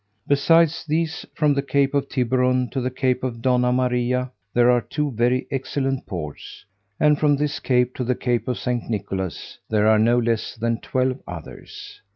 Besides 0.27 0.83
these, 0.87 1.27
from 1.35 1.53
the 1.53 1.61
Cape 1.61 1.93
of 1.93 2.09
Tiburon 2.09 2.69
to 2.71 2.81
the 2.81 2.89
Cape 2.89 3.23
of 3.23 3.39
Donna 3.39 3.71
Maria, 3.71 4.31
there 4.51 4.71
are 4.71 4.81
two 4.81 5.11
very 5.11 5.45
excellent 5.51 6.07
ports; 6.07 6.65
and 6.99 7.19
from 7.19 7.35
this 7.35 7.59
cape 7.59 7.93
to 7.97 8.03
the 8.03 8.15
Cape 8.15 8.47
of 8.47 8.57
St. 8.57 8.89
Nicholas, 8.89 9.59
there 9.69 9.85
are 9.87 9.99
no 9.99 10.17
less 10.17 10.55
than 10.55 10.81
twelve 10.81 11.19
others. 11.27 12.01